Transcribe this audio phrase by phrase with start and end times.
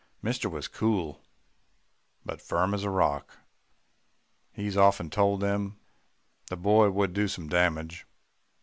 [0.23, 1.21] "Mister was cool
[2.25, 3.37] but firm as a rock
[4.51, 5.77] he's often told them
[6.47, 8.07] the boy would do some damage.